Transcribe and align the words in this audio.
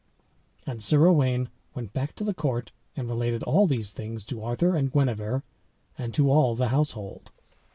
And 0.65 0.81
Sir 0.81 1.05
Owain 1.05 1.47
went 1.75 1.93
back 1.93 2.15
to 2.15 2.23
the 2.23 2.33
court, 2.33 2.71
and 2.95 3.07
related 3.07 3.43
all 3.43 3.67
these 3.67 3.93
things 3.93 4.25
to 4.25 4.41
Arthur 4.41 4.75
and 4.75 4.91
Guenever, 4.91 5.43
and 5.95 6.11
to 6.15 6.27
all 6.31 6.55
the 6.55 6.69
household. 6.69 7.29